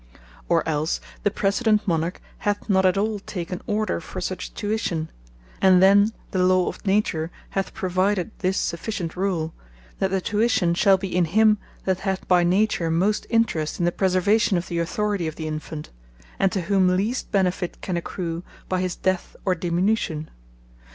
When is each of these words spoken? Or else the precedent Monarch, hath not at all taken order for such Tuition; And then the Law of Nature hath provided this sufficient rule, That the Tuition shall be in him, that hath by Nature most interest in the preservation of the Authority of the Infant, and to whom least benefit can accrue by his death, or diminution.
Or 0.49 0.67
else 0.67 0.99
the 1.21 1.29
precedent 1.29 1.87
Monarch, 1.87 2.19
hath 2.39 2.67
not 2.67 2.87
at 2.87 2.97
all 2.97 3.19
taken 3.19 3.61
order 3.67 4.01
for 4.01 4.19
such 4.19 4.51
Tuition; 4.55 5.11
And 5.61 5.79
then 5.79 6.11
the 6.31 6.43
Law 6.43 6.67
of 6.67 6.83
Nature 6.87 7.29
hath 7.51 7.75
provided 7.75 8.31
this 8.39 8.57
sufficient 8.57 9.15
rule, 9.15 9.53
That 9.99 10.09
the 10.09 10.19
Tuition 10.19 10.73
shall 10.73 10.97
be 10.97 11.15
in 11.15 11.25
him, 11.25 11.59
that 11.85 11.99
hath 11.99 12.27
by 12.27 12.43
Nature 12.43 12.89
most 12.89 13.27
interest 13.29 13.77
in 13.77 13.85
the 13.85 13.91
preservation 13.91 14.57
of 14.57 14.69
the 14.69 14.79
Authority 14.79 15.27
of 15.27 15.35
the 15.35 15.45
Infant, 15.45 15.91
and 16.39 16.51
to 16.51 16.61
whom 16.61 16.97
least 16.97 17.31
benefit 17.31 17.79
can 17.83 17.95
accrue 17.95 18.41
by 18.67 18.81
his 18.81 18.95
death, 18.95 19.35
or 19.45 19.53
diminution. 19.53 20.31